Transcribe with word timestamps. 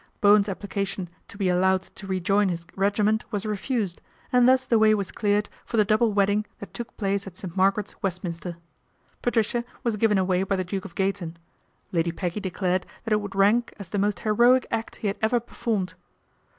Bowen's 0.19 0.49
application 0.49 1.09
to 1.27 1.37
be 1.37 1.47
allowed 1.47 1.83
to 1.83 2.07
rejoin 2.07 2.49
his 2.49 2.65
regiment 2.75 3.23
was 3.31 3.45
refused, 3.45 4.01
and 4.33 4.49
thus 4.49 4.65
the 4.65 4.79
way 4.79 4.95
was 4.95 5.11
cleared 5.11 5.47
for 5.63 5.77
the 5.77 5.85
double 5.85 6.11
wedding 6.11 6.43
that 6.57 6.73
took 6.73 6.97
place 6.97 7.27
at 7.27 7.37
St. 7.37 7.55
Margaret's, 7.55 7.93
Westminster. 8.01 8.57
Patricia 9.21 9.63
was 9.83 9.97
given 9.97 10.17
away 10.17 10.41
by 10.41 10.55
the 10.55 10.63
Duke 10.63 10.85
of 10.85 10.95
Gayton 10.95 11.37
Lady 11.91 12.11
Peggy 12.11 12.39
declared 12.39 12.87
that 13.03 13.13
it 13.13 13.21
would 13.21 13.35
rank 13.35 13.75
as 13.77 13.89
the 13.89 13.99
most 13.99 14.21
heroic 14.21 14.65
act 14.71 14.95
he 14.95 15.07
had 15.07 15.17
ever 15.21 15.39
performed. 15.39 15.93